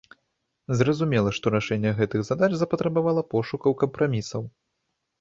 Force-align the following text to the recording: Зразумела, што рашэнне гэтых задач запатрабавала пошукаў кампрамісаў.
Зразумела, 0.79 1.33
што 1.39 1.53
рашэнне 1.57 1.93
гэтых 2.01 2.21
задач 2.33 2.51
запатрабавала 2.65 3.29
пошукаў 3.37 3.81
кампрамісаў. 3.87 4.53